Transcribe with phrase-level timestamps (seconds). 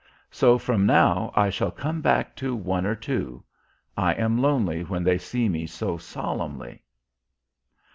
[0.31, 3.43] So from now I shall come back to one or two....
[3.95, 6.81] I am lonely when they see Me so solemnly."